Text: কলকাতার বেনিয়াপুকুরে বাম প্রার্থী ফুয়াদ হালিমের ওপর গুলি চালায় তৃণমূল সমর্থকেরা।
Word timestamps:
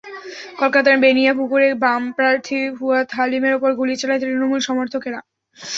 কলকাতার 0.59 0.95
বেনিয়াপুকুরে 1.03 1.69
বাম 1.83 2.03
প্রার্থী 2.17 2.59
ফুয়াদ 2.77 3.07
হালিমের 3.17 3.53
ওপর 3.55 3.71
গুলি 3.79 3.95
চালায় 3.97 4.21
তৃণমূল 4.21 4.61
সমর্থকেরা। 4.67 5.19